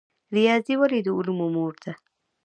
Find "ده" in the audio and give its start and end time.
1.83-1.93